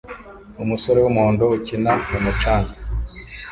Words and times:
Umusore 0.63 0.99
wumuhondo 1.01 1.43
ukina 1.57 1.91
mumucanga 2.09 2.73